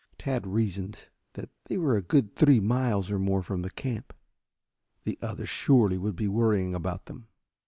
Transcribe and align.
Tad 0.17 0.47
reasoned 0.47 1.09
that 1.33 1.49
they 1.65 1.77
were 1.77 1.95
a 1.95 2.01
good 2.01 2.35
three 2.35 2.59
miles 2.59 3.11
or 3.11 3.19
more 3.19 3.43
from 3.43 3.61
the 3.61 3.69
camp. 3.69 4.13
The 5.03 5.19
others 5.21 5.49
surely 5.49 5.99
would 5.99 6.15
be 6.15 6.27
worrying 6.27 6.73
about 6.73 7.05
them. 7.05 7.27